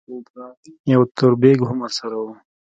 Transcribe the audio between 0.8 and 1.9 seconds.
يو تور بېګ هم